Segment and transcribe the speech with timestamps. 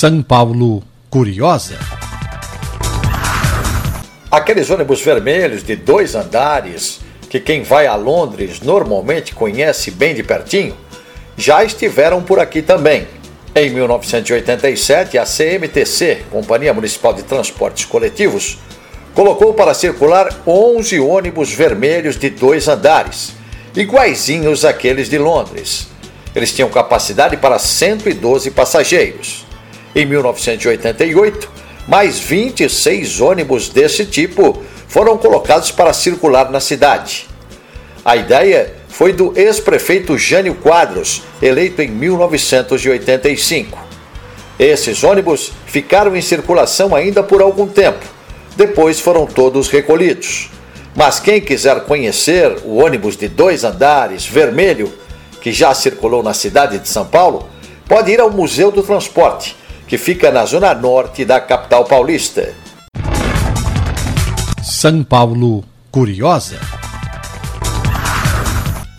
[0.00, 1.76] São Paulo Curiosa.
[4.30, 10.22] Aqueles ônibus vermelhos de dois andares, que quem vai a Londres normalmente conhece bem de
[10.22, 10.76] pertinho,
[11.36, 13.08] já estiveram por aqui também.
[13.52, 18.56] Em 1987, a CMTC, Companhia Municipal de Transportes Coletivos,
[19.16, 23.32] colocou para circular 11 ônibus vermelhos de dois andares,
[23.74, 25.88] iguaizinhos àqueles de Londres.
[26.36, 29.47] Eles tinham capacidade para 112 passageiros.
[29.94, 31.50] Em 1988,
[31.86, 37.26] mais 26 ônibus desse tipo foram colocados para circular na cidade.
[38.04, 43.78] A ideia foi do ex-prefeito Jânio Quadros, eleito em 1985.
[44.58, 48.04] Esses ônibus ficaram em circulação ainda por algum tempo,
[48.56, 50.50] depois foram todos recolhidos.
[50.96, 54.92] Mas quem quiser conhecer o ônibus de dois andares, vermelho,
[55.40, 57.48] que já circulou na cidade de São Paulo,
[57.86, 59.56] pode ir ao Museu do Transporte,
[59.88, 62.54] que fica na zona norte da capital paulista.
[64.62, 66.77] São Paulo Curiosa.